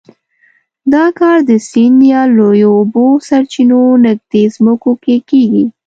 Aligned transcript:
دا 0.93 1.05
کار 1.19 1.37
د 1.49 1.51
سیند 1.69 1.99
یا 2.13 2.21
لویو 2.37 2.69
اوبو 2.77 3.05
سرچینو 3.27 3.81
نږدې 4.05 4.43
ځمکو 4.55 4.91
کې 5.03 5.15
کېږي. 5.29 5.65